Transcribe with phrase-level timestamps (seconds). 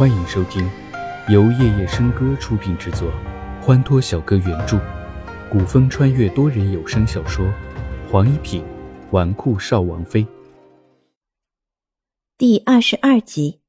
[0.00, 0.66] 欢迎收听
[1.28, 3.12] 由夜夜笙歌出品制作，
[3.60, 4.80] 欢脱小哥原著，
[5.52, 7.44] 古风穿越多人有声小说
[8.10, 8.64] 《黄一品
[9.10, 10.24] 纨绔少王妃》
[12.38, 13.60] 第二十二集。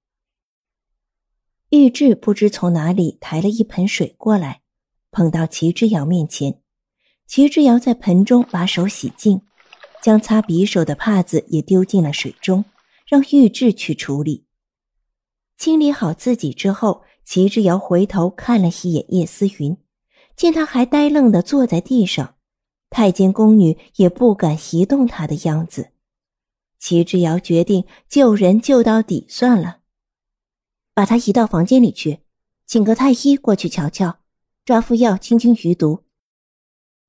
[1.71, 4.61] 玉质不知从哪里抬了一盆水过来，
[5.11, 6.61] 捧到齐之遥面前。
[7.27, 9.41] 齐之遥在盆中把手洗净，
[10.01, 12.63] 将擦匕首的帕子也丢进了水中，
[13.05, 14.45] 让玉质去处理。
[15.61, 19.77] 清理好自己之后，齐之遥回头看了一眼叶思云，
[20.35, 22.33] 见他还呆愣的坐在地上，
[22.89, 25.89] 太监宫女也不敢移动他的样子。
[26.79, 29.81] 齐之遥决定救人救到底算了，
[30.95, 32.21] 把他移到房间里去，
[32.65, 34.17] 请个太医过去瞧瞧，
[34.65, 36.05] 抓副药清清余毒。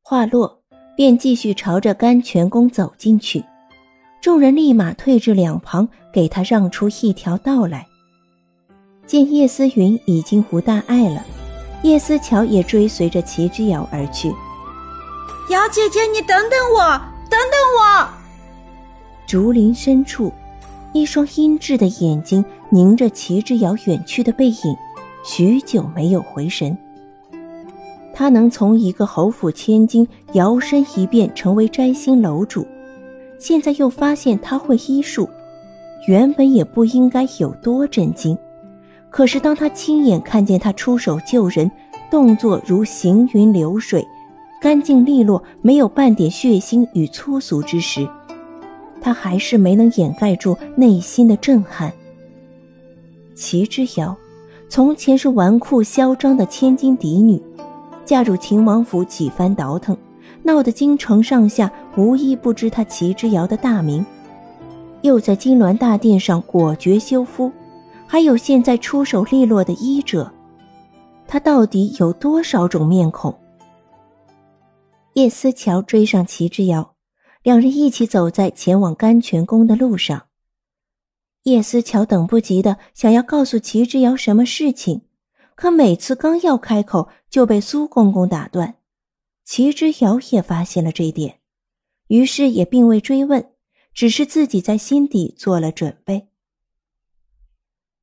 [0.03, 0.63] 话落，
[0.95, 3.43] 便继续朝着甘泉宫走进去，
[4.21, 7.89] 众人立马退至两旁，给他让出一条道来。
[9.13, 11.23] 见叶思云已经无大碍了，
[11.83, 14.29] 叶思乔也追随着齐之遥而去。
[15.51, 18.09] 姚姐姐，你等等我，等等我！
[19.27, 20.33] 竹林深处，
[20.95, 24.77] 一双阴鸷的眼睛凝着齐之遥远去的背影，
[25.23, 26.75] 许久没有回神。
[28.15, 32.67] 他能从一个侯府千金摇身一变成为摘星楼主，
[33.39, 35.29] 现在又发现他会医术，
[36.09, 38.35] 原本也不应该有多震惊。
[39.13, 41.71] 可是，当他亲眼看见他出手救人，
[42.11, 44.03] 动作如行云流水，
[44.59, 48.09] 干净利落，没有半点血腥与粗俗之时，
[49.03, 51.93] 他还是没能掩盖住内心的震撼。
[53.35, 54.17] 齐之遥，
[54.67, 57.39] 从前是纨绔嚣张的千金嫡女，
[58.07, 59.95] 嫁入秦王府几番倒腾，
[60.43, 64.03] 闹得京城上下无一不知他齐之遥的大名，
[65.03, 67.53] 又在金銮大殿上果决休夫。
[68.13, 70.31] 还有现在出手利落的医者，
[71.27, 73.35] 他到底有多少种面孔？
[75.15, 76.95] 叶思乔追上齐之遥，
[77.43, 80.27] 两人一起走在前往甘泉宫的路上。
[81.45, 85.01] 叶思乔等不及的想要告诉齐之遥什么事情，
[85.55, 88.75] 可每次刚要开口就被苏公公打断。
[89.43, 91.39] 齐之遥也发现了这一点，
[92.09, 93.53] 于是也并未追问，
[93.95, 96.29] 只是自己在心底做了准备。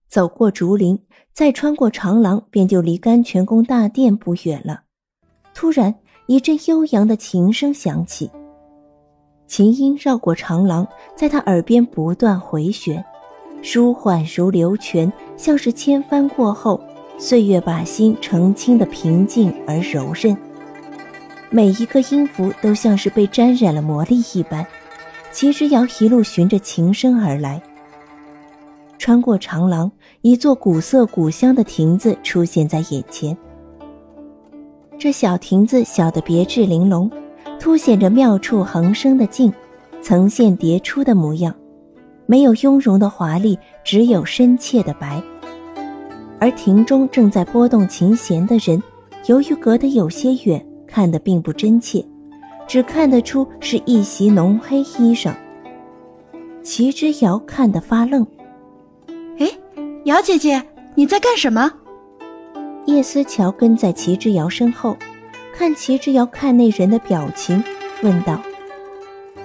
[0.10, 1.00] 走过竹林，
[1.34, 4.82] 再穿过长廊，便就离甘泉宫大殿不远了。
[5.54, 5.94] 突然，
[6.26, 8.32] 一阵悠扬的琴声响起，
[9.46, 13.06] 琴音绕过长廊，在他耳边不断回旋，
[13.62, 16.82] 舒缓如流泉，像是千帆过后，
[17.20, 20.36] 岁月把心澄清的平静而柔韧。
[21.52, 24.66] 每一个音符都像是被沾染了魔力一般。
[25.32, 27.62] 齐之遥一路循着琴声而来。
[29.00, 29.90] 穿过长廊，
[30.22, 33.36] 一座古色古香的亭子出现在眼前。
[35.00, 37.10] 这小亭子小得别致玲珑，
[37.58, 39.52] 凸显着妙处横生的静，
[40.02, 41.56] 层线叠出的模样，
[42.26, 45.24] 没有雍容的华丽，只有深切的白。
[46.38, 48.84] 而亭中正在拨动琴弦的人，
[49.28, 52.06] 由于隔得有些远，看得并不真切，
[52.68, 55.34] 只看得出是一袭浓黑衣裳。
[56.62, 58.28] 齐之遥看得发愣。
[60.06, 60.64] 姚姐姐，
[60.96, 61.70] 你在干什么？
[62.86, 64.96] 叶思乔跟在齐之遥身后，
[65.54, 67.62] 看齐之遥看那人的表情，
[68.02, 68.42] 问道。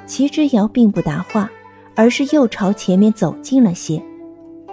[0.07, 1.51] 齐之遥并不答话，
[1.97, 4.01] 而是又朝前面走近了些，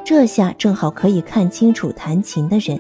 [0.06, 2.80] 这下正好可以看清楚弹琴的人。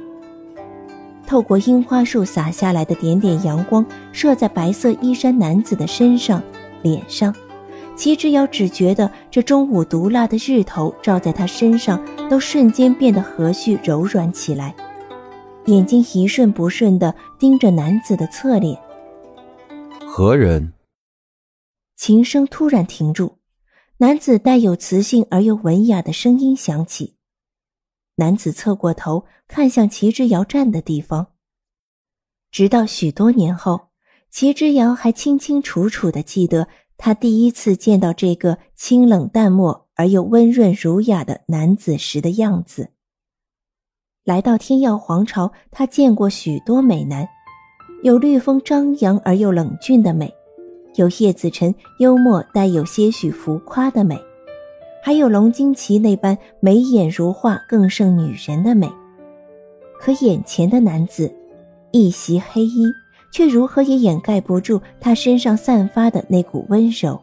[1.25, 6.41] 透过樱花树洒下来的点点阳光，射在白色衣衫男子的身上、
[6.83, 7.33] 脸上。
[7.95, 14.75] 齐之遥只觉得这中午毒辣的日头照在他身上，都瞬间变得和煦柔软起来，
[15.65, 18.81] 眼睛一瞬不瞬地盯着男子的侧脸。
[20.07, 20.73] 何人？
[21.95, 23.37] 琴声突然停住，
[23.97, 27.17] 男子带有磁性而又文雅的声音响起。
[28.15, 31.27] 男子侧过头看向齐之遥站的地方，
[32.51, 33.89] 直到许多年后，
[34.31, 36.67] 齐之遥还清清楚楚地记得。
[37.03, 42.91] 他第一次见到这个清冷淡漠而又温润儒雅的男子时的样子。
[44.23, 47.27] 来到天耀皇朝，他见过许多美男，
[48.03, 50.31] 有绿风张扬而又冷峻的美，
[50.93, 54.15] 有叶子辰幽默带有些许浮夸的美，
[55.01, 58.87] 还有龙惊奇那般眉眼如画更胜女人的美。
[59.99, 61.35] 可眼前的男子，
[61.91, 62.85] 一袭黑衣。
[63.31, 67.19] 却如何也掩盖不住他身上散发的那股温柔。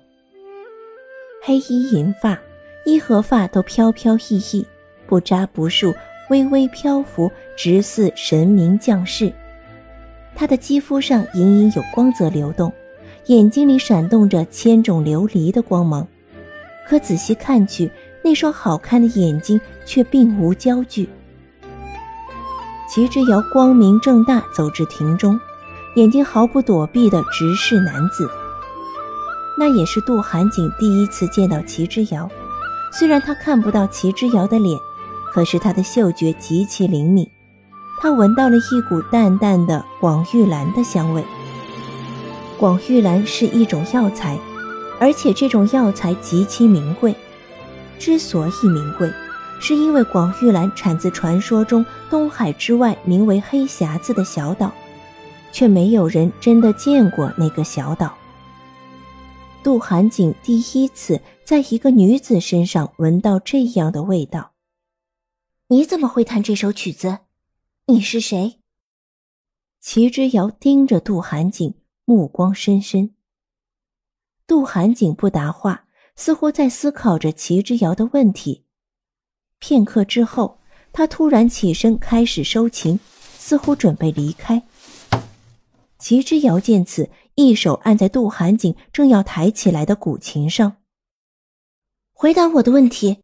[1.44, 2.38] 黑衣银发，
[2.84, 4.66] 衣和发都飘飘逸逸，
[5.06, 5.94] 不扎不束，
[6.30, 9.32] 微微漂浮，直似神明降世。
[10.34, 12.72] 他的肌肤上隐隐有光泽流动，
[13.26, 16.06] 眼睛里闪动着千种琉璃的光芒。
[16.86, 17.90] 可仔细看去，
[18.22, 21.08] 那双好看的眼睛却并无焦距。
[22.88, 25.38] 齐之遥光明正大走至庭中，
[25.98, 28.30] 眼睛毫不躲避地直视男子。
[29.58, 32.30] 那也是杜寒景第一次见到齐之遥，
[32.92, 34.78] 虽然他看不到齐之遥的脸，
[35.32, 37.28] 可是他的嗅觉极其灵敏，
[38.00, 41.24] 他闻到了一股淡淡的广玉兰的香味。
[42.56, 44.38] 广玉兰是一种药材，
[45.00, 47.12] 而且这种药材极其名贵。
[47.98, 49.10] 之所以名贵。
[49.60, 54.72] 是因为广玉兰产自传说中东海之外名为黑匣子的小岛，
[55.52, 58.16] 却没有人真的见过那个小岛。
[59.62, 64.52] 杜寒景第一次在一个女子身上闻到这样的味道。
[65.68, 67.18] 你怎么会弹这首曲子？
[67.86, 68.60] 你是谁？
[69.80, 71.74] 齐之遥盯着杜寒景，
[72.04, 73.14] 目光深深。
[74.46, 75.84] 杜寒景不答话，
[76.16, 78.64] 似乎在思考着齐之遥的问题。
[79.58, 80.58] 片刻之后，
[80.92, 82.98] 他突然起身，开始收琴，
[83.36, 84.62] 似乎准备离开。
[85.98, 90.76] 齐之遥见此，一手按在杜寒景正要抬起来的古琴上。
[92.12, 93.18] 回答我的问题。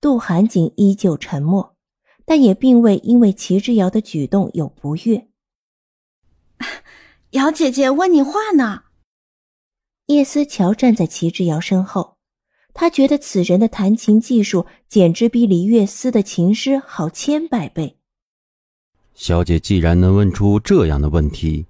[0.00, 1.76] 杜寒景依旧沉默，
[2.24, 5.28] 但也并未因为齐之遥的举动有不悦。
[7.30, 8.84] 姚姐姐问你话呢。
[10.06, 12.18] 叶思乔站在齐之遥身后。
[12.76, 18.00] 他觉得此人的弹琴技术简直比李月思的琴师好千百倍。
[19.14, 21.64] 小姐既然能问出这样的问题，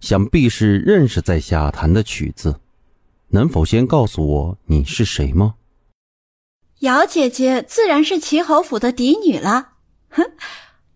[0.00, 2.60] 想必是认识在下弹的曲子。
[3.28, 5.54] 能否先告诉我你是谁吗？
[6.80, 9.72] 姚姐姐自然是齐侯府的嫡女了。
[10.10, 10.24] 哼，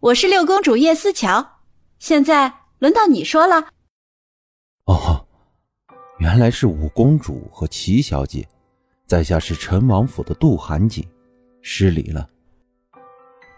[0.01, 1.61] 我是六公主叶思乔。
[1.99, 3.69] 现在轮到你说了。
[4.85, 5.27] 哦，
[6.19, 8.47] 原来是五公主和齐小姐。
[9.07, 11.07] 在下是陈王府的杜寒锦，
[11.61, 12.29] 失礼了。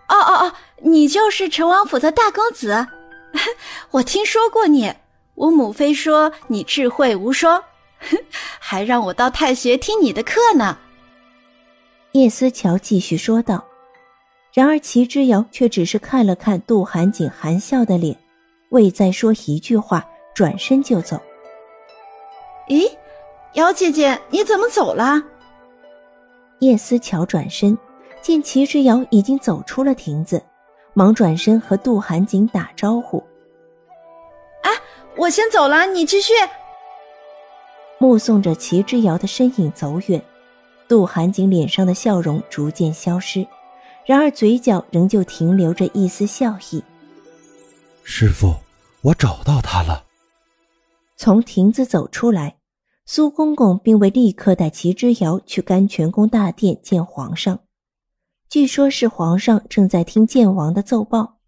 [0.09, 2.87] 哦哦哦，你就是陈王府的大公子，
[3.91, 4.93] 我听说过你。
[5.35, 7.61] 我母妃说你智慧无双，
[8.61, 10.79] 还让我到太学听你的课呢。
[12.13, 13.65] 叶思乔继续说道。
[14.53, 18.17] 然而齐之遥却只是看了看杜寒景含笑的脸，
[18.69, 21.21] 未再说一句话，转身就走。
[22.69, 22.89] 咦，
[23.55, 25.21] 姚姐姐，你怎么走了？
[26.61, 27.77] 叶思乔转身，
[28.23, 30.41] 见齐之遥已经走出了亭子，
[30.95, 33.19] 忙转身和杜寒景打招呼
[34.63, 34.71] ：“啊，
[35.17, 36.33] 我先走了，你继续。”
[37.99, 40.23] 目送着齐之遥的身影走远，
[40.89, 43.47] 杜寒景脸上的笑容逐渐消失，
[44.07, 46.83] 然而嘴角仍旧停留着一丝笑意。
[48.03, 48.55] 师傅，
[49.03, 50.05] 我找到他了。
[51.17, 52.57] 从亭子走出来。
[53.07, 57.61] 苏公公并未立刻带齐之遥去甘泉宫大殿见皇上，
[58.55, 61.41] 据说是皇上正在听剑王的奏报，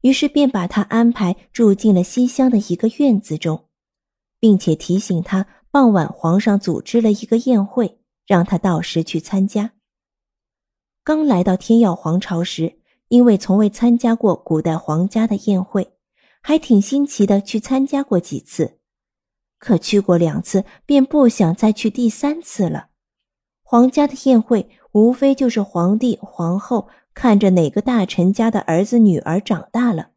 [0.00, 3.66] 于是便把他安排住进了西厢的一个院子中，
[4.40, 9.72] 并且提醒他傍晚皇上组织了一个宴会，让他到时去参加。
[11.02, 15.92] 刚来到天耀皇朝时，因为从未参加过古代皇家的宴会，
[16.40, 18.78] 还挺新奇的，去参加过几次。
[19.58, 22.86] 可去过两次，便不想再去第三次了。
[23.62, 30.10] 皇家的宴会无非就是皇帝、皇后看着哪个大臣家的儿子、女儿长大了，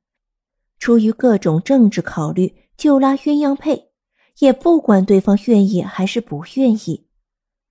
[0.77, 3.89] 出于各种政治考虑，就拉鸳鸯配，
[4.37, 7.07] 也不管对方愿意还是不愿意。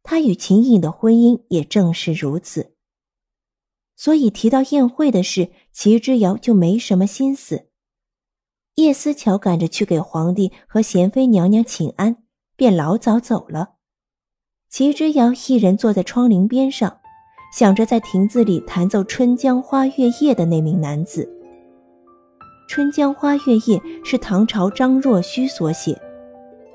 [0.02, 2.74] 他与秦颖的婚姻也正是如此。
[3.94, 7.68] 所以提到宴会的事，齐之遥就没什么心思。
[8.74, 12.24] 叶思乔赶着去给皇帝和贤妃娘娘请安，
[12.56, 13.75] 便老早走了。
[14.76, 16.94] 齐之遥一人坐在窗棂边上，
[17.50, 21.24] 想着在亭子里弹奏《春江花月夜》的那名男子。
[22.68, 25.98] 《春江花月夜》是唐朝张若虚所写，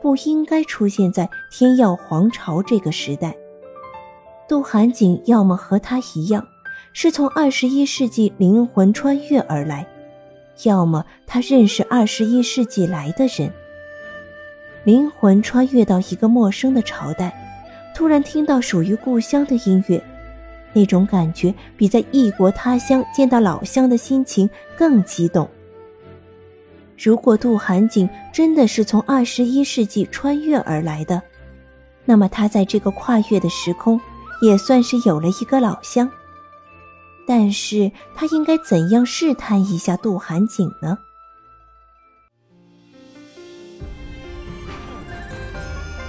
[0.01, 3.37] 不应该出现在天耀皇朝这个时代。
[4.49, 6.43] 杜寒景要么和他一样，
[6.93, 9.85] 是从二十一世纪灵魂穿越而来。
[10.63, 13.53] 要么他认识二十一世纪来的人，
[14.85, 17.31] 灵魂穿越到一个陌生的朝代，
[17.93, 20.03] 突然听到属于故乡的音乐，
[20.73, 25.49] 那种感觉比在异国他乡见到老乡的心情更激动。
[26.97, 31.21] 如果杜寒景真的是从二十一世纪穿越而来的，
[32.05, 33.99] 那么他在这个跨越的时空，
[34.41, 36.09] 也算是有了一个老乡。
[37.27, 40.97] 但是他应该怎样试探一下杜寒景呢？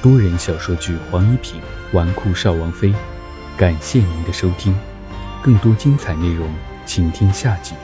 [0.02, 1.60] 多人小说剧《黄一平
[1.92, 2.88] 纨绔少王妃》，
[3.56, 4.74] 感谢您的收听，
[5.42, 6.48] 更多精彩内容，
[6.86, 7.74] 请听下集。